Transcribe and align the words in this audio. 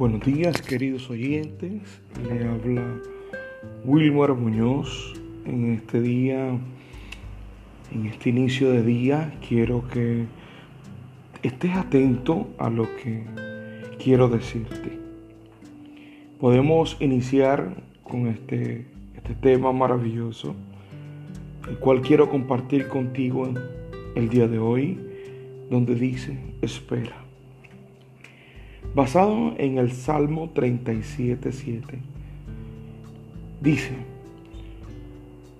Buenos 0.00 0.24
días 0.24 0.62
queridos 0.62 1.10
oyentes, 1.10 1.82
le 2.26 2.48
habla 2.48 2.96
Wilmar 3.84 4.32
Muñoz. 4.32 5.12
En 5.44 5.74
este 5.74 6.00
día, 6.00 6.58
en 7.92 8.06
este 8.06 8.30
inicio 8.30 8.70
de 8.72 8.82
día, 8.82 9.36
quiero 9.46 9.86
que 9.88 10.24
estés 11.42 11.76
atento 11.76 12.48
a 12.56 12.70
lo 12.70 12.84
que 12.96 13.24
quiero 14.02 14.30
decirte. 14.30 14.98
Podemos 16.40 16.96
iniciar 17.00 17.82
con 18.02 18.28
este, 18.28 18.86
este 19.16 19.34
tema 19.34 19.70
maravilloso, 19.70 20.54
el 21.68 21.76
cual 21.76 22.00
quiero 22.00 22.30
compartir 22.30 22.88
contigo 22.88 23.52
el 24.14 24.30
día 24.30 24.48
de 24.48 24.58
hoy, 24.58 24.98
donde 25.70 25.94
dice 25.94 26.38
espera 26.62 27.19
basado 28.94 29.54
en 29.58 29.78
el 29.78 29.92
Salmo 29.92 30.50
37.7. 30.52 31.80
Dice, 33.60 33.92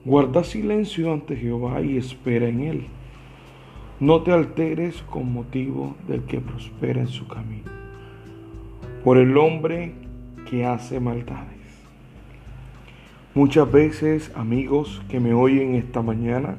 guarda 0.05 0.43
silencio 0.43 1.13
ante 1.13 1.37
Jehová 1.37 1.81
y 1.83 1.97
espera 1.97 2.49
en 2.49 2.61
él. 2.63 2.87
No 4.01 4.23
te 4.23 4.33
alteres 4.33 5.03
con 5.03 5.33
motivo 5.33 5.95
del 6.09 6.23
que 6.23 6.41
prospera 6.41 7.03
en 7.03 7.09
su 7.09 7.27
camino, 7.29 7.71
por 9.05 9.19
el 9.19 9.37
hombre 9.37 9.93
que 10.49 10.65
hace 10.65 10.99
maldades. 11.01 11.51
Muchas 13.35 13.71
veces, 13.71 14.33
amigos 14.35 15.03
que 15.09 15.21
me 15.21 15.35
oyen 15.35 15.75
esta 15.75 16.03
mañana 16.03 16.57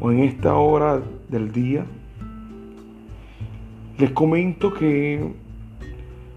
o 0.00 0.12
en 0.12 0.20
esta 0.20 0.54
hora 0.56 1.02
del 1.28 1.50
día, 1.52 1.84
les 3.98 4.10
comento 4.12 4.72
que 4.72 5.34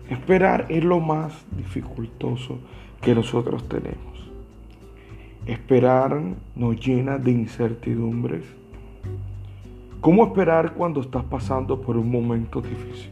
Esperar 0.10 0.68
es 0.70 0.86
lo 0.86 1.02
más 1.02 1.34
dificultoso 1.58 2.60
que 3.02 3.14
nosotros 3.14 3.68
tenemos. 3.68 3.98
Esperar 5.46 6.18
nos 6.56 6.80
llena 6.80 7.18
de 7.18 7.32
incertidumbres. 7.32 8.46
¿Cómo 10.00 10.26
esperar 10.26 10.74
cuando 10.76 11.02
estás 11.02 11.26
pasando 11.26 11.82
por 11.82 11.98
un 11.98 12.10
momento 12.10 12.62
difícil? 12.62 13.12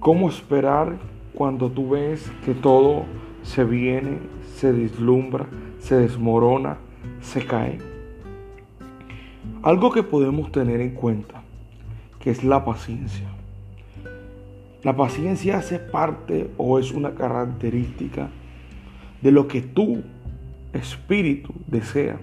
¿Cómo 0.00 0.30
esperar 0.30 0.96
cuando 1.34 1.70
tú 1.70 1.90
ves 1.90 2.30
que 2.46 2.54
todo 2.54 3.02
se 3.42 3.64
viene, 3.64 4.16
se 4.54 4.72
deslumbra, 4.72 5.48
se 5.80 5.96
desmorona, 5.96 6.78
se 7.20 7.44
cae? 7.44 7.76
Algo 9.62 9.92
que 9.92 10.02
podemos 10.02 10.50
tener 10.50 10.80
en 10.80 10.92
cuenta, 10.94 11.42
que 12.20 12.30
es 12.30 12.42
la 12.42 12.64
paciencia. 12.64 13.27
La 14.84 14.94
paciencia 14.96 15.58
hace 15.58 15.80
parte 15.80 16.48
o 16.56 16.78
es 16.78 16.92
una 16.92 17.12
característica 17.16 18.30
de 19.22 19.32
lo 19.32 19.48
que 19.48 19.60
tu 19.60 20.04
espíritu 20.72 21.52
desea 21.66 22.20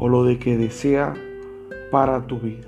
o 0.00 0.08
lo 0.08 0.24
de 0.24 0.40
que 0.40 0.56
desea 0.58 1.14
para 1.92 2.26
tu 2.26 2.40
vida. 2.40 2.66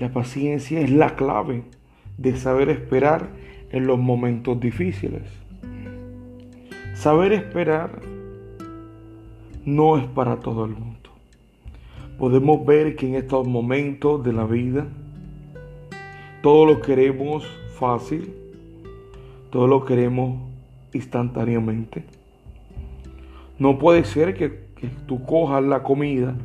La 0.00 0.10
paciencia 0.10 0.80
es 0.80 0.90
la 0.90 1.16
clave 1.16 1.64
de 2.16 2.34
saber 2.34 2.70
esperar 2.70 3.28
en 3.72 3.86
los 3.86 3.98
momentos 3.98 4.58
difíciles. 4.58 5.24
Saber 6.94 7.32
esperar 7.34 8.00
no 9.66 9.98
es 9.98 10.06
para 10.06 10.36
todo 10.40 10.64
el 10.64 10.70
mundo. 10.70 11.10
Podemos 12.18 12.64
ver 12.64 12.96
que 12.96 13.06
en 13.06 13.16
estos 13.16 13.46
momentos 13.46 14.24
de 14.24 14.32
la 14.32 14.46
vida 14.46 14.86
todo 16.40 16.66
lo 16.66 16.80
queremos 16.82 17.44
fácil, 17.80 18.32
todo 19.50 19.66
lo 19.66 19.84
queremos 19.84 20.40
instantáneamente. 20.92 22.04
No 23.58 23.76
puede 23.80 24.04
ser 24.04 24.34
que, 24.34 24.50
tú 25.08 25.20
cojas 25.24 25.64
la 25.64 25.82
comida 25.82 26.36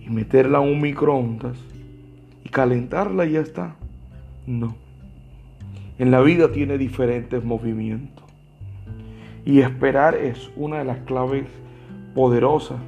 y 0.00 0.08
meterla 0.08 0.58
a 0.58 0.60
un 0.60 0.80
microondas 0.80 1.58
y 2.44 2.48
calentarla 2.48 3.26
y 3.26 3.32
ya 3.32 3.40
está. 3.40 3.74
No. 4.46 4.76
En 5.98 6.12
la 6.12 6.20
vida 6.20 6.52
tiene 6.52 6.78
diferentes 6.78 7.42
movimientos. 7.42 8.24
Y 9.44 9.62
esperar 9.62 10.14
es 10.14 10.48
una 10.54 10.78
de 10.78 10.84
las 10.84 10.98
claves 11.00 11.46
poderosas 12.14 12.78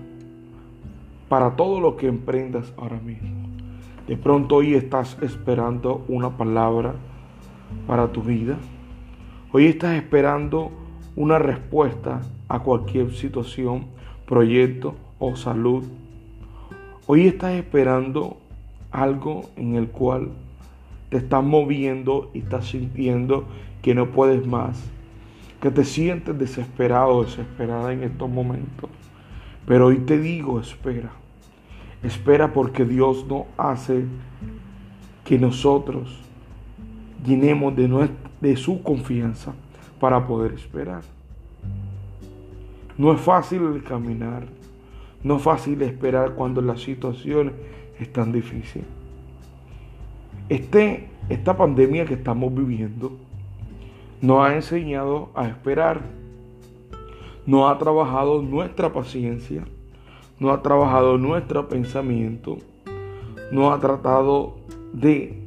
para 1.29 1.57
todo 1.57 1.81
lo 1.81 1.97
que 1.97 2.07
emprendas 2.07 2.73
ahora 2.77 3.01
mismo. 3.01 3.46
De 4.07 4.17
pronto 4.17 4.55
hoy 4.57 4.75
estás 4.75 5.19
esperando 5.21 6.05
una 6.07 6.37
palabra 6.37 6.95
para 7.89 8.13
tu 8.13 8.23
vida. 8.23 8.57
Hoy 9.53 9.67
estás 9.67 9.97
esperando 9.97 10.71
una 11.17 11.41
respuesta 11.41 12.21
a 12.47 12.61
cualquier 12.61 13.13
situación, 13.13 13.87
proyecto 14.25 14.95
o 15.19 15.35
salud. 15.35 15.85
Hoy 17.09 17.27
estás 17.27 17.55
esperando 17.55 18.37
algo 18.93 19.47
en 19.57 19.75
el 19.75 19.89
cual 19.89 20.29
te 21.09 21.17
estás 21.17 21.43
moviendo 21.43 22.31
y 22.33 22.39
estás 22.43 22.67
sintiendo 22.69 23.43
que 23.83 23.97
no 23.97 24.13
puedes 24.13 24.47
más, 24.47 24.89
que 25.61 25.73
te 25.73 25.83
sientes 25.85 26.39
desesperado, 26.39 27.13
o 27.13 27.25
desesperada 27.25 27.93
en 27.93 28.05
estos 28.05 28.31
momentos. 28.31 28.89
Pero 29.67 29.87
hoy 29.87 29.97
te 29.97 30.17
digo, 30.17 30.61
espera. 30.61 31.11
Espera 32.07 32.53
porque 32.53 32.85
Dios 32.85 33.27
no 33.29 33.47
hace 33.57 34.05
que 35.25 35.41
nosotros 35.41 36.21
llenemos 37.27 37.75
de, 37.75 38.57
su 38.57 38.81
confianza 38.85 39.53
para 39.99 40.25
poder 40.25 40.53
esperar. 40.53 41.01
No 42.97 43.13
es 43.13 43.21
fácil 43.21 43.63
el 43.75 43.83
caminar, 43.83 44.45
no 45.25 45.39
es 45.39 45.43
fácil 45.43 45.83
esperar 45.83 46.37
cuando 46.37 46.63
las 46.63 46.79
situaciones 46.81 47.55
están 47.99 48.31
difíciles. 48.31 48.87
Este, 50.49 51.09
esta 51.29 51.57
pandemia 51.57 52.05
que 52.05 52.15
estamos 52.15 52.55
viviendo 52.55 53.17
nos 54.21 54.47
ha 54.49 54.55
enseñado 54.55 55.31
a 55.35 55.49
esperar, 55.49 56.03
nos 57.47 57.69
ha 57.69 57.77
trabajado 57.79 58.43
nuestra 58.43 58.93
paciencia 58.93 59.65
no 60.39 60.51
ha 60.53 60.63
trabajado 60.63 61.17
nuestro 61.17 61.69
pensamiento, 61.69 62.59
no 63.51 63.73
ha 63.73 63.81
tratado 63.81 64.57
de 64.93 65.43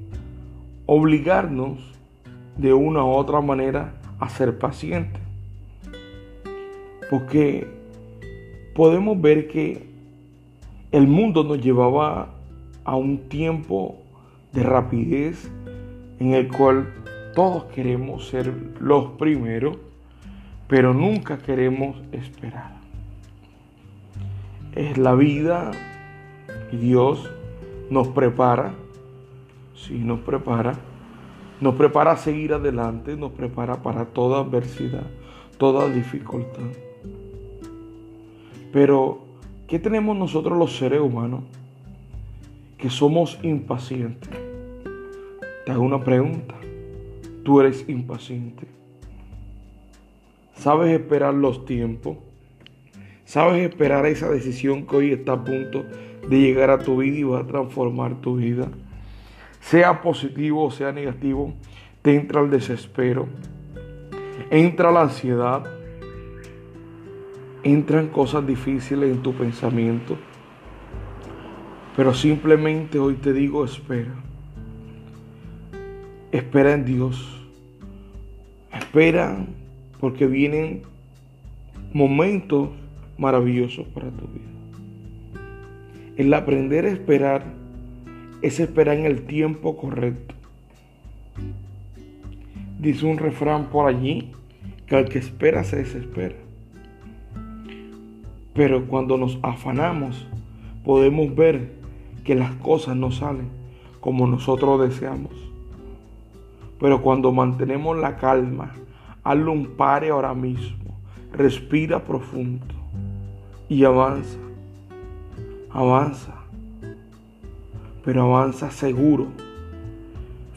obligarnos 0.86 1.80
de 2.58 2.74
una 2.74 3.04
u 3.04 3.10
otra 3.12 3.40
manera 3.42 3.94
a 4.20 4.30
ser 4.30 4.58
pacientes. 4.58 5.22
Porque 7.12 7.68
podemos 8.76 9.20
ver 9.22 9.48
que 9.48 9.88
el 10.92 11.08
mundo 11.08 11.44
nos 11.44 11.62
llevaba 11.62 12.30
a 12.84 12.96
un 12.96 13.30
tiempo 13.30 13.98
de 14.54 14.64
rapidez 14.64 15.52
en 16.20 16.34
el 16.34 16.48
cual 16.52 16.92
todos 17.36 17.66
queremos 17.66 18.28
ser 18.28 18.52
los 18.80 19.12
primeros, 19.12 19.78
pero 20.68 20.94
nunca 20.94 21.38
queremos 21.38 21.98
esperar 22.12 22.79
es 24.76 24.98
la 24.98 25.16
vida 25.16 25.72
y 26.72 26.78
Dios 26.78 27.30
nos 27.90 28.08
prepara, 28.10 28.74
si 29.76 29.98
nos 30.00 30.20
prepara, 30.20 30.74
nos 31.62 31.76
prepara 31.76 32.12
a 32.12 32.18
seguir 32.18 32.54
adelante, 32.54 33.16
nos 33.16 33.32
prepara 33.32 33.82
para 33.82 34.06
toda 34.06 34.42
adversidad, 34.42 35.08
toda 35.58 35.90
dificultad. 35.90 36.68
Pero, 38.72 39.22
¿qué 39.68 39.80
tenemos 39.80 40.16
nosotros 40.16 40.58
los 40.58 40.78
seres 40.78 41.02
humanos? 41.02 41.42
Que 42.78 42.90
somos 42.90 43.40
impacientes. 43.42 44.30
Te 45.66 45.72
hago 45.72 45.82
una 45.84 46.04
pregunta. 46.04 46.54
Tú 47.44 47.60
eres 47.60 47.90
impaciente. 47.90 48.68
¿Sabes 50.54 50.92
esperar 50.98 51.34
los 51.34 51.66
tiempos? 51.66 52.18
Sabes 53.30 53.70
esperar 53.70 54.06
a 54.06 54.10
esa 54.10 54.28
decisión 54.28 54.88
que 54.88 54.96
hoy 54.96 55.12
está 55.14 55.34
a 55.34 55.44
punto 55.44 55.86
de 56.28 56.40
llegar 56.42 56.72
a 56.72 56.80
tu 56.80 56.98
vida 56.98 57.16
y 57.16 57.22
va 57.22 57.42
a 57.42 57.44
transformar 57.46 58.16
tu 58.22 58.38
vida. 58.38 58.68
Sea 59.62 60.02
positivo 60.02 60.64
o 60.66 60.72
sea 60.72 60.92
negativo, 60.92 61.54
te 62.02 62.16
entra 62.16 62.42
el 62.42 62.50
desespero, 62.50 63.28
entra 64.50 64.92
la 64.92 65.02
ansiedad, 65.04 65.64
entran 67.62 68.08
cosas 68.08 68.48
difíciles 68.48 69.12
en 69.12 69.22
tu 69.22 69.32
pensamiento. 69.36 70.18
Pero 71.96 72.16
simplemente 72.16 72.98
hoy 72.98 73.14
te 73.14 73.32
digo, 73.32 73.64
espera. 73.64 74.16
Espera 76.32 76.74
en 76.74 76.84
Dios. 76.84 77.40
Espera 78.74 79.38
porque 80.00 80.26
vienen 80.26 80.82
momentos 81.94 82.70
Maravilloso 83.20 83.84
para 83.84 84.10
tu 84.12 84.28
vida. 84.28 85.42
El 86.16 86.34
aprender 86.34 86.86
a 86.86 86.90
esperar 86.90 87.44
es 88.42 88.62
esperar 88.62 88.96
en 88.96 89.06
el 89.06 89.24
tiempo 89.26 89.76
correcto. 89.76 90.34
Dice 92.80 93.06
un 93.06 93.18
refrán 93.18 93.66
por 93.72 93.90
allí 93.90 94.32
que 94.88 94.96
al 94.96 95.10
que 95.10 95.20
espera 95.20 95.66
se 95.66 95.76
desespera. 95.76 96.36
Pero 98.54 98.86
cuando 98.88 99.18
nos 99.18 99.38
afanamos 99.42 100.26
podemos 100.86 101.36
ver 101.36 101.74
que 102.24 102.36
las 102.36 102.54
cosas 102.56 102.96
no 102.96 103.12
salen 103.12 103.50
como 104.00 104.28
nosotros 104.28 104.80
deseamos. 104.90 105.34
Pero 106.80 107.02
cuando 107.02 107.34
mantenemos 107.34 107.98
la 107.98 108.16
calma, 108.16 108.72
hazlo 109.26 109.52
un 109.52 109.66
pare 109.76 110.08
ahora 110.08 110.34
mismo. 110.34 110.98
Respira 111.34 112.02
profundo 112.06 112.66
y 113.70 113.84
avanza, 113.86 114.40
avanza, 115.72 116.34
pero 118.04 118.24
avanza 118.36 118.72
seguro, 118.72 119.28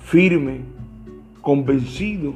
firme, 0.03 0.61
convencido 1.43 2.33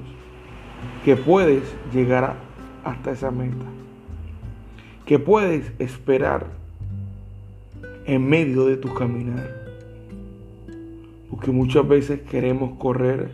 que 1.02 1.16
puedes 1.16 1.62
llegar 1.94 2.36
hasta 2.84 3.12
esa 3.12 3.30
meta, 3.30 3.64
que 5.06 5.18
puedes 5.18 5.72
esperar 5.78 6.46
en 8.04 8.28
medio 8.28 8.66
de 8.66 8.76
tu 8.76 8.92
caminar, 8.92 9.48
porque 11.30 11.52
muchas 11.52 11.88
veces 11.88 12.20
queremos 12.20 12.76
correr, 12.78 13.30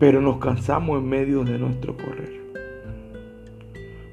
pero 0.00 0.20
nos 0.20 0.38
cansamos 0.38 0.98
en 0.98 1.08
medio 1.08 1.44
de 1.44 1.56
nuestro 1.58 1.96
correr 1.96 2.41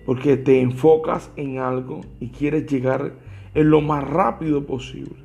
porque 0.09 0.37
te 0.37 0.59
enfocas 0.61 1.29
en 1.35 1.59
algo 1.59 2.01
y 2.19 2.29
quieres 2.29 2.65
llegar 2.65 3.13
en 3.53 3.69
lo 3.69 3.79
más 3.79 4.03
rápido 4.03 4.65
posible. 4.65 5.15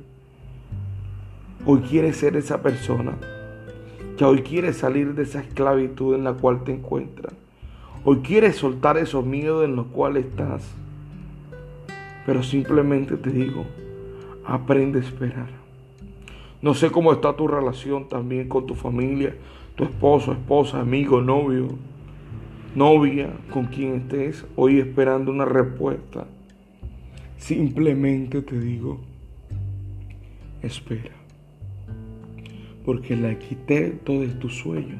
Hoy 1.65 1.79
quieres 1.79 2.17
ser 2.17 2.35
esa 2.37 2.61
persona 2.61 3.17
que 4.15 4.23
hoy 4.25 4.43
quieres 4.43 4.77
salir 4.77 5.15
de 5.15 5.23
esa 5.23 5.41
esclavitud 5.41 6.13
en 6.13 6.23
la 6.23 6.33
cual 6.33 6.63
te 6.65 6.71
encuentras. 6.71 7.33
Hoy 8.03 8.17
quieres 8.19 8.57
soltar 8.57 8.99
esos 8.99 9.25
miedos 9.25 9.65
en 9.65 9.75
los 9.75 9.87
cuales 9.87 10.25
estás. 10.27 10.71
Pero 12.27 12.43
simplemente 12.43 13.17
te 13.17 13.31
digo, 13.31 13.65
aprende 14.45 14.99
a 14.99 15.01
esperar. 15.01 15.49
No 16.61 16.75
sé 16.75 16.91
cómo 16.91 17.11
está 17.11 17.35
tu 17.35 17.47
relación 17.47 18.07
también 18.07 18.47
con 18.49 18.67
tu 18.67 18.75
familia, 18.75 19.35
tu 19.75 19.83
esposo, 19.83 20.31
esposa, 20.33 20.79
amigo, 20.79 21.21
novio 21.21 21.69
novia, 22.75 23.29
con 23.51 23.65
quien 23.67 23.95
estés 23.95 24.45
hoy 24.57 24.79
esperando 24.79 25.31
una 25.31 25.45
respuesta, 25.45 26.27
simplemente 27.37 28.41
te 28.41 28.59
digo, 28.59 28.99
espera, 30.61 31.13
porque 32.85 33.13
el 33.13 33.99
todo 34.03 34.21
de 34.21 34.27
tu 34.27 34.49
sueño, 34.49 34.99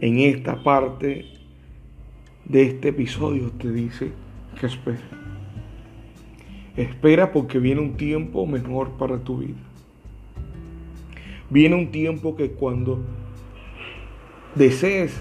en 0.00 0.18
esta 0.20 0.62
parte 0.62 1.26
de 2.46 2.62
este 2.62 2.88
episodio, 2.88 3.50
te 3.52 3.70
dice 3.70 4.12
que 4.58 4.66
espera. 4.66 5.02
Espera 6.76 7.30
porque 7.32 7.58
viene 7.58 7.80
un 7.82 7.96
tiempo 7.96 8.46
mejor 8.46 8.92
para 8.92 9.18
tu 9.18 9.38
vida. 9.38 9.58
Viene 11.50 11.74
un 11.74 11.90
tiempo 11.90 12.34
que 12.36 12.52
cuando 12.52 13.04
desees 14.54 15.20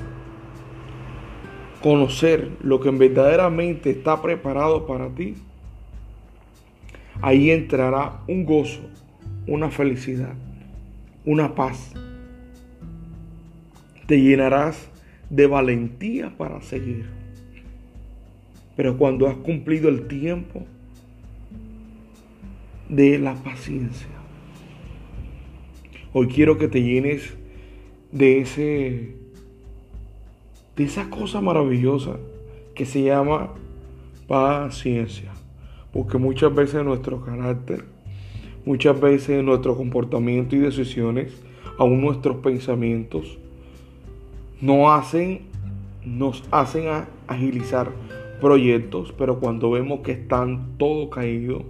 conocer 1.81 2.51
lo 2.61 2.79
que 2.79 2.89
verdaderamente 2.91 3.89
está 3.89 4.21
preparado 4.21 4.85
para 4.85 5.09
ti, 5.09 5.35
ahí 7.21 7.51
entrará 7.51 8.19
un 8.27 8.43
gozo, 8.45 8.81
una 9.47 9.69
felicidad, 9.69 10.33
una 11.25 11.55
paz. 11.55 11.93
Te 14.07 14.19
llenarás 14.21 14.89
de 15.29 15.47
valentía 15.47 16.33
para 16.37 16.61
seguir. 16.61 17.05
Pero 18.75 18.97
cuando 18.97 19.27
has 19.27 19.35
cumplido 19.37 19.89
el 19.89 20.07
tiempo 20.07 20.65
de 22.87 23.19
la 23.19 23.35
paciencia, 23.35 24.07
hoy 26.13 26.27
quiero 26.27 26.57
que 26.57 26.67
te 26.67 26.81
llenes 26.81 27.35
de 28.11 28.39
ese 28.39 29.18
de 30.79 30.85
esa 30.85 31.09
cosa 31.09 31.41
maravillosa 31.41 32.15
que 32.73 32.85
se 32.85 33.03
llama 33.03 33.49
paciencia. 34.29 35.29
Porque 35.91 36.17
muchas 36.17 36.55
veces 36.55 36.85
nuestro 36.85 37.19
carácter, 37.19 37.83
muchas 38.65 38.97
veces 39.01 39.43
nuestro 39.43 39.75
comportamiento 39.75 40.55
y 40.55 40.59
decisiones, 40.59 41.33
aún 41.77 41.99
nuestros 41.99 42.37
pensamientos, 42.37 43.37
no 44.61 44.93
hacen, 44.93 45.41
nos 46.05 46.45
hacen 46.49 46.85
agilizar 47.27 47.91
proyectos, 48.39 49.13
pero 49.17 49.39
cuando 49.41 49.69
vemos 49.71 49.99
que 49.99 50.13
están 50.13 50.77
todo 50.77 51.09
caído, 51.09 51.63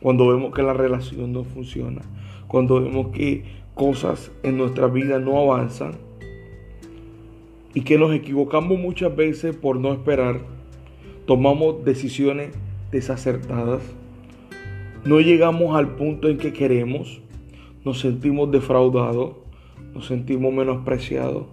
cuando 0.00 0.26
vemos 0.26 0.52
que 0.52 0.64
la 0.64 0.72
relación 0.72 1.32
no 1.32 1.44
funciona, 1.44 2.02
cuando 2.48 2.80
vemos 2.82 3.12
que 3.12 3.44
cosas 3.76 4.32
en 4.42 4.56
nuestra 4.58 4.88
vida 4.88 5.20
no 5.20 5.38
avanzan, 5.40 6.07
y 7.74 7.82
que 7.82 7.98
nos 7.98 8.14
equivocamos 8.14 8.78
muchas 8.78 9.14
veces 9.14 9.54
por 9.54 9.76
no 9.76 9.92
esperar, 9.92 10.40
tomamos 11.26 11.84
decisiones 11.84 12.50
desacertadas, 12.90 13.82
no 15.04 15.20
llegamos 15.20 15.76
al 15.76 15.94
punto 15.96 16.28
en 16.28 16.38
que 16.38 16.52
queremos, 16.52 17.20
nos 17.84 18.00
sentimos 18.00 18.50
defraudados, 18.50 19.36
nos 19.94 20.06
sentimos 20.06 20.52
menospreciados, 20.52 21.44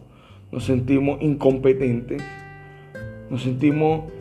nos 0.52 0.64
sentimos 0.64 1.22
incompetentes, 1.22 2.24
nos 3.30 3.44
sentimos 3.44 4.12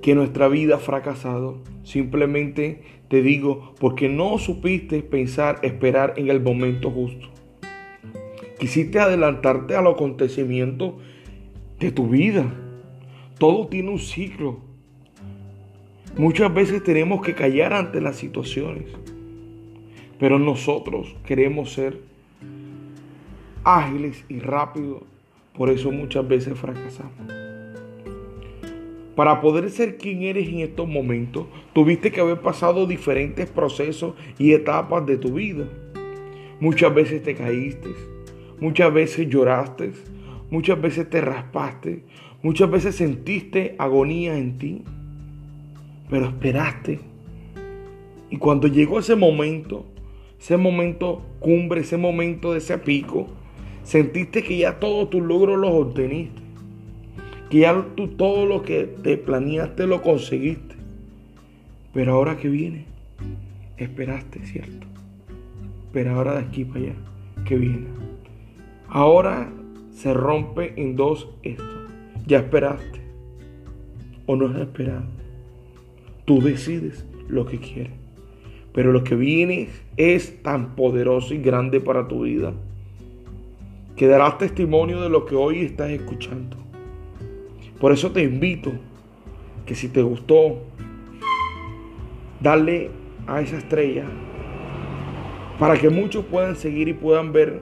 que 0.00 0.14
nuestra 0.14 0.48
vida 0.48 0.76
ha 0.76 0.78
fracasado. 0.78 1.58
Simplemente 1.84 2.82
te 3.08 3.22
digo 3.22 3.74
porque 3.78 4.08
no 4.08 4.38
supiste 4.38 5.02
pensar, 5.02 5.58
esperar 5.62 6.14
en 6.16 6.28
el 6.30 6.40
momento 6.40 6.90
justo. 6.90 7.28
Quisiste 8.58 8.98
adelantarte 9.00 9.74
al 9.76 9.86
acontecimiento 9.88 10.96
de 11.82 11.90
tu 11.92 12.06
vida. 12.08 12.52
Todo 13.38 13.66
tiene 13.66 13.90
un 13.90 13.98
ciclo. 13.98 14.60
Muchas 16.16 16.52
veces 16.54 16.82
tenemos 16.84 17.22
que 17.22 17.34
callar 17.34 17.72
ante 17.72 18.00
las 18.00 18.16
situaciones, 18.16 18.84
pero 20.18 20.38
nosotros 20.38 21.16
queremos 21.26 21.72
ser 21.72 22.00
ágiles 23.64 24.24
y 24.28 24.38
rápidos, 24.38 25.02
por 25.54 25.70
eso 25.70 25.90
muchas 25.90 26.26
veces 26.28 26.58
fracasamos. 26.58 27.12
Para 29.16 29.40
poder 29.40 29.70
ser 29.70 29.96
quien 29.96 30.22
eres 30.22 30.48
en 30.48 30.60
estos 30.60 30.86
momentos, 30.88 31.46
tuviste 31.72 32.12
que 32.12 32.20
haber 32.20 32.40
pasado 32.40 32.86
diferentes 32.86 33.50
procesos 33.50 34.14
y 34.38 34.52
etapas 34.52 35.04
de 35.06 35.16
tu 35.18 35.34
vida. 35.34 35.66
Muchas 36.60 36.94
veces 36.94 37.22
te 37.22 37.34
caíste, 37.34 37.88
muchas 38.60 38.92
veces 38.92 39.28
lloraste, 39.28 39.92
Muchas 40.52 40.78
veces 40.82 41.08
te 41.08 41.22
raspaste, 41.22 42.04
muchas 42.42 42.70
veces 42.70 42.94
sentiste 42.96 43.74
agonía 43.78 44.36
en 44.36 44.58
ti, 44.58 44.82
pero 46.10 46.26
esperaste. 46.26 47.00
Y 48.28 48.36
cuando 48.36 48.66
llegó 48.68 48.98
ese 48.98 49.16
momento, 49.16 49.86
ese 50.38 50.58
momento 50.58 51.22
cumbre, 51.40 51.80
ese 51.80 51.96
momento 51.96 52.52
de 52.52 52.58
ese 52.58 52.76
pico, 52.76 53.28
sentiste 53.82 54.42
que 54.42 54.58
ya 54.58 54.78
todos 54.78 55.08
tus 55.08 55.22
logros 55.22 55.58
los 55.58 55.70
obteniste, 55.72 56.42
que 57.48 57.60
ya 57.60 57.86
tú 57.96 58.08
todo 58.08 58.44
lo 58.44 58.60
que 58.62 58.84
te 58.84 59.16
planeaste 59.16 59.86
lo 59.86 60.02
conseguiste. 60.02 60.74
Pero 61.94 62.12
ahora 62.12 62.36
que 62.36 62.48
viene, 62.48 62.84
esperaste, 63.78 64.44
¿cierto? 64.44 64.86
Pero 65.94 66.14
ahora 66.14 66.34
de 66.34 66.40
aquí 66.40 66.66
para 66.66 66.80
allá, 66.80 66.94
que 67.46 67.56
viene. 67.56 67.86
Ahora 68.90 69.50
se 69.92 70.12
rompe 70.14 70.72
en 70.76 70.96
dos 70.96 71.28
esto. 71.42 71.62
Ya 72.26 72.38
esperaste 72.38 73.00
o 74.26 74.36
no 74.36 74.50
es 74.50 74.60
esperado. 74.60 75.06
Tú 76.24 76.40
decides 76.40 77.04
lo 77.28 77.46
que 77.46 77.58
quieres. 77.58 77.92
Pero 78.72 78.92
lo 78.92 79.04
que 79.04 79.14
viene 79.16 79.68
es 79.98 80.42
tan 80.42 80.74
poderoso 80.76 81.34
y 81.34 81.38
grande 81.42 81.80
para 81.80 82.08
tu 82.08 82.22
vida 82.22 82.54
que 83.96 84.06
darás 84.06 84.38
testimonio 84.38 85.00
de 85.02 85.10
lo 85.10 85.26
que 85.26 85.34
hoy 85.34 85.60
estás 85.60 85.90
escuchando. 85.90 86.56
Por 87.78 87.92
eso 87.92 88.12
te 88.12 88.22
invito 88.22 88.72
que 89.66 89.74
si 89.74 89.88
te 89.88 90.00
gustó, 90.00 90.60
dale 92.40 92.90
a 93.26 93.42
esa 93.42 93.58
estrella 93.58 94.06
para 95.58 95.74
que 95.76 95.90
muchos 95.90 96.24
puedan 96.24 96.56
seguir 96.56 96.88
y 96.88 96.94
puedan 96.94 97.32
ver 97.32 97.60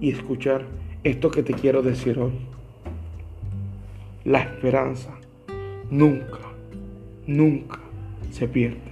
y 0.00 0.10
escuchar 0.10 0.64
esto 1.04 1.30
que 1.30 1.42
te 1.42 1.54
quiero 1.54 1.82
decir 1.82 2.18
hoy. 2.18 2.32
La 4.24 4.40
esperanza 4.40 5.14
nunca, 5.90 6.38
nunca 7.26 7.78
se 8.30 8.48
pierde. 8.48 8.86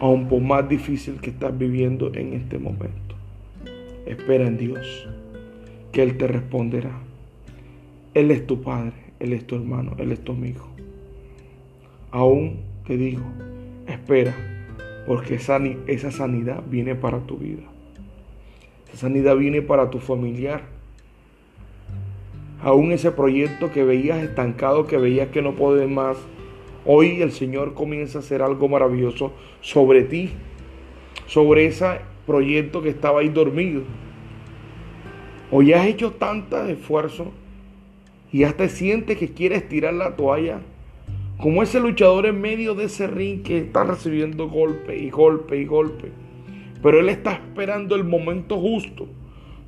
Aun 0.00 0.26
por 0.28 0.40
más 0.40 0.68
difícil 0.68 1.20
que 1.20 1.30
estás 1.30 1.56
viviendo 1.56 2.12
en 2.14 2.32
este 2.34 2.58
momento. 2.58 3.16
Espera 4.06 4.46
en 4.46 4.56
Dios, 4.56 5.08
que 5.92 6.02
Él 6.02 6.16
te 6.16 6.26
responderá. 6.26 6.92
Él 8.14 8.30
es 8.30 8.46
tu 8.46 8.60
Padre, 8.62 8.92
Él 9.20 9.32
es 9.32 9.46
tu 9.46 9.56
hermano, 9.56 9.94
Él 9.98 10.12
es 10.12 10.20
tu 10.22 10.32
amigo. 10.32 10.66
Aún 12.10 12.60
te 12.86 12.96
digo, 12.96 13.22
espera, 13.86 14.34
porque 15.06 15.34
esa 15.36 15.58
sanidad 16.10 16.62
viene 16.68 16.94
para 16.94 17.20
tu 17.20 17.38
vida 17.38 17.62
sanidad 18.94 19.36
viene 19.36 19.62
para 19.62 19.90
tu 19.90 19.98
familiar. 19.98 20.60
Aún 22.62 22.92
ese 22.92 23.10
proyecto 23.10 23.72
que 23.72 23.82
veías 23.84 24.22
estancado, 24.22 24.86
que 24.86 24.96
veías 24.96 25.28
que 25.30 25.42
no 25.42 25.54
podés 25.54 25.88
más, 25.88 26.16
hoy 26.86 27.20
el 27.22 27.32
Señor 27.32 27.74
comienza 27.74 28.18
a 28.18 28.20
hacer 28.20 28.42
algo 28.42 28.68
maravilloso 28.68 29.32
sobre 29.60 30.02
ti, 30.04 30.30
sobre 31.26 31.66
ese 31.66 31.86
proyecto 32.26 32.80
que 32.82 32.90
estaba 32.90 33.20
ahí 33.20 33.30
dormido. 33.30 33.82
Hoy 35.50 35.72
has 35.72 35.86
hecho 35.86 36.12
tanto 36.12 36.64
esfuerzo 36.66 37.32
y 38.30 38.44
hasta 38.44 38.68
sientes 38.68 39.18
que 39.18 39.28
quieres 39.32 39.68
tirar 39.68 39.94
la 39.94 40.14
toalla. 40.16 40.60
Como 41.38 41.62
ese 41.62 41.80
luchador 41.80 42.26
en 42.26 42.40
medio 42.40 42.74
de 42.76 42.84
ese 42.84 43.08
ring 43.08 43.42
que 43.42 43.58
está 43.58 43.82
recibiendo 43.84 44.48
golpe 44.48 44.96
y 44.96 45.10
golpe 45.10 45.56
y 45.58 45.64
golpe. 45.64 46.10
Pero 46.82 46.98
Él 47.00 47.08
está 47.08 47.32
esperando 47.32 47.94
el 47.94 48.02
momento 48.04 48.60
justo 48.60 49.06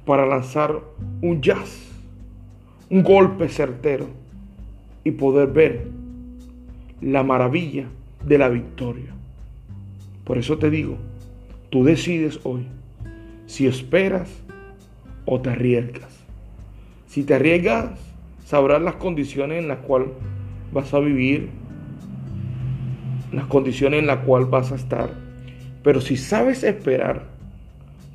para 0.05 0.27
lanzar 0.27 0.81
un 1.23 1.41
jazz, 1.41 1.89
un 2.91 3.03
golpe 3.05 3.49
certero 3.49 4.07
y 5.05 5.13
poder 5.13 5.49
ver 5.53 5.89
la 7.01 7.23
maravilla 7.23 7.87
de 8.27 8.37
la 8.39 8.49
victoria. 8.49 9.13
Por 10.25 10.39
eso 10.39 10.59
te 10.59 10.71
digo, 10.71 10.97
tú 11.71 11.85
decides 11.85 12.41
hoy 12.43 12.67
si 13.47 13.67
esperas 13.69 14.31
o 15.25 15.41
te 15.41 15.51
arriesgas. 15.51 16.19
Si 17.07 17.23
te 17.23 17.35
arriesgas, 17.35 17.91
sabrás 18.45 18.83
las 18.83 18.97
condiciones 18.97 19.63
en 19.63 19.69
las 19.69 19.79
cuales 19.79 20.09
vas 20.73 20.93
a 20.93 20.99
vivir, 20.99 21.49
las 23.33 23.45
condiciones 23.47 24.01
en 24.01 24.07
las 24.09 24.19
cuales 24.25 24.51
vas 24.51 24.73
a 24.73 24.75
estar 24.75 25.24
pero 25.85 26.01
si 26.01 26.17
sabes 26.17 26.65
esperar, 26.65 27.25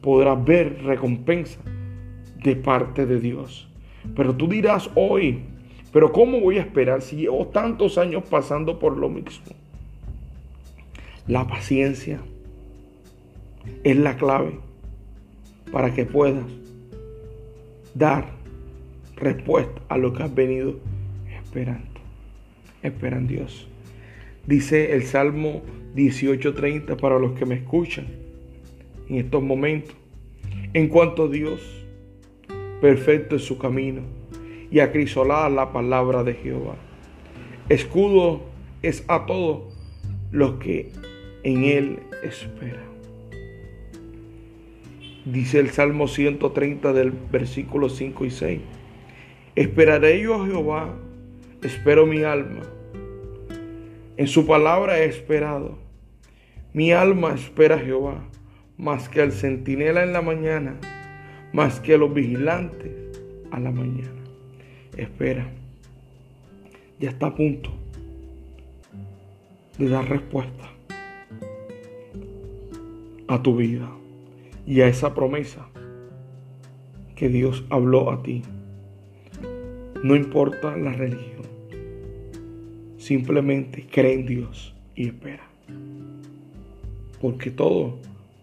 podrás 0.02 0.44
ver 0.44 0.82
recompensa 0.84 1.60
de 2.44 2.56
parte 2.56 3.06
de 3.06 3.20
Dios. 3.20 3.70
Pero 4.16 4.36
tú 4.36 4.48
dirás 4.50 4.90
hoy, 4.96 5.44
pero 5.94 6.12
¿cómo 6.12 6.40
voy 6.42 6.58
a 6.58 6.62
esperar 6.62 7.04
si 7.04 7.18
llevo 7.18 7.46
tantos 7.50 8.00
años 8.00 8.24
pasando 8.28 8.80
por 8.80 8.98
lo 8.98 9.08
mismo? 9.08 9.46
La 11.28 11.46
paciencia 11.46 12.20
es 13.84 13.96
la 13.96 14.18
clave 14.18 14.60
para 15.72 15.94
que 15.94 16.06
puedas 16.06 16.46
dar 17.94 18.32
respuesta 19.16 19.80
a 19.90 19.98
lo 20.00 20.12
que 20.14 20.24
has 20.24 20.34
venido 20.34 20.74
esperando. 21.46 21.86
Espera 22.82 23.18
en 23.18 23.28
Dios 23.28 23.69
dice 24.50 24.94
el 24.96 25.04
Salmo 25.04 25.62
18.30 25.96 27.00
para 27.00 27.20
los 27.20 27.38
que 27.38 27.46
me 27.46 27.54
escuchan 27.54 28.08
en 29.08 29.18
estos 29.18 29.44
momentos. 29.44 29.96
En 30.74 30.88
cuanto 30.88 31.26
a 31.26 31.28
Dios, 31.28 31.62
perfecto 32.82 33.36
es 33.36 33.44
su 33.44 33.60
camino 33.60 34.02
y 34.72 34.80
acrisolada 34.80 35.50
la 35.50 35.72
palabra 35.72 36.24
de 36.24 36.34
Jehová. 36.34 36.76
Escudo 37.70 38.42
es 38.82 39.04
a 39.08 39.28
todos 39.28 39.72
los 40.32 40.54
que 40.56 40.90
en 41.44 41.64
él 41.66 42.00
esperan. 42.24 42.90
Dice 45.26 45.60
el 45.60 45.70
Salmo 45.70 46.08
130 46.08 46.92
del 46.92 47.12
versículo 47.12 47.88
5 47.88 48.26
y 48.26 48.32
6. 48.32 48.60
Esperaré 49.56 50.22
yo 50.24 50.42
a 50.42 50.48
Jehová, 50.48 50.96
espero 51.62 52.08
mi 52.08 52.24
alma 52.24 52.62
en 54.20 54.28
su 54.28 54.46
palabra 54.46 55.00
he 55.00 55.06
esperado. 55.06 55.78
Mi 56.74 56.92
alma 56.92 57.36
espera 57.36 57.76
a 57.76 57.80
Jehová, 57.80 58.28
más 58.78 59.08
que 59.08 59.22
al 59.22 59.32
centinela 59.32 60.04
en 60.04 60.12
la 60.12 60.22
mañana, 60.22 60.76
más 61.54 61.80
que 61.80 61.94
a 61.94 61.98
los 61.98 62.14
vigilantes 62.14 62.92
a 63.50 63.62
la 63.62 63.72
mañana. 63.72 64.22
Espera. 64.98 65.50
Ya 67.00 67.12
está 67.12 67.28
a 67.28 67.36
punto 67.36 67.70
de 69.78 69.88
dar 69.88 70.10
respuesta 70.10 70.68
a 73.30 73.42
tu 73.42 73.56
vida 73.56 73.90
y 74.68 74.82
a 74.82 74.88
esa 74.88 75.16
promesa 75.16 75.70
que 77.16 77.30
Dios 77.30 77.64
habló 77.70 78.12
a 78.12 78.22
ti. 78.22 78.42
No 80.04 80.14
importa 80.18 80.76
la 80.76 80.92
religión, 80.92 81.48
Simplemente 83.10 83.88
cree 83.92 84.14
en 84.14 84.28
Dios 84.28 84.72
y 84.96 85.08
espera. 85.08 85.42
Porque 87.20 87.50
todo 87.50 87.98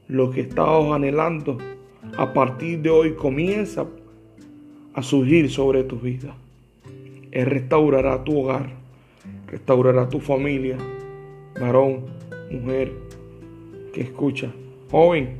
lo 0.08 0.32
que 0.32 0.40
estabas 0.40 0.90
anhelando 0.90 1.56
a 2.16 2.32
partir 2.32 2.80
de 2.82 2.90
hoy 2.90 3.12
comienza 3.14 3.86
a 4.92 5.02
surgir 5.04 5.48
sobre 5.52 5.84
tu 5.84 6.00
vida. 6.00 6.34
Él 7.30 7.46
restaurará 7.46 8.24
tu 8.24 8.40
hogar, 8.40 8.70
restaurará 9.46 10.08
tu 10.08 10.18
familia, 10.18 10.78
varón, 11.60 12.00
mujer 12.50 12.92
que 13.92 14.00
escucha, 14.00 14.50
joven, 14.90 15.36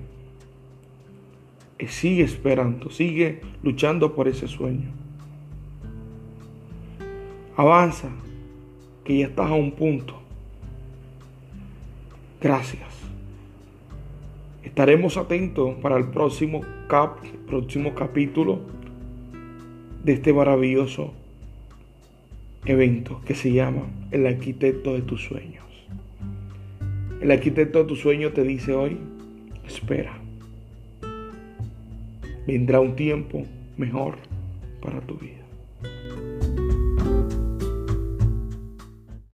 y 1.80 1.88
sigue 1.88 2.22
esperando, 2.22 2.90
sigue 2.90 3.40
luchando 3.64 4.14
por 4.14 4.28
ese 4.28 4.46
sueño. 4.46 4.88
Avanza, 7.56 8.08
que 9.06 9.18
ya 9.18 9.26
estás 9.28 9.48
a 9.48 9.54
un 9.54 9.70
punto. 9.70 10.14
Gracias. 12.40 12.82
Estaremos 14.64 15.16
atentos 15.16 15.76
para 15.80 15.96
el 15.96 16.08
próximo, 16.08 16.60
cap, 16.88 17.14
próximo 17.46 17.94
capítulo 17.94 18.58
de 20.02 20.12
este 20.14 20.32
maravilloso 20.32 21.12
evento 22.64 23.20
que 23.24 23.34
se 23.36 23.52
llama 23.52 23.82
El 24.10 24.26
arquitecto 24.26 24.94
de 24.94 25.02
tus 25.02 25.22
sueños. 25.24 25.64
El 27.20 27.30
arquitecto 27.30 27.78
de 27.78 27.84
tus 27.84 28.00
sueños 28.00 28.34
te 28.34 28.42
dice 28.42 28.74
hoy, 28.74 28.98
espera. 29.66 30.14
Vendrá 32.46 32.80
un 32.80 32.96
tiempo 32.96 33.44
mejor 33.76 34.16
para 34.82 35.00
tu 35.00 35.14
vida. 35.14 35.45